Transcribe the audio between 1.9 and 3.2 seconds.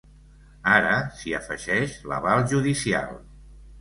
l’aval judicial.